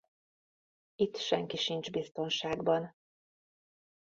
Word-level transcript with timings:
Itt 0.95 1.15
senki 1.17 1.57
sincs 1.57 1.91
biztonságban. 1.91 2.95